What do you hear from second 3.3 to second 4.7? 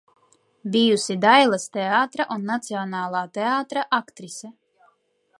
teātra aktrise.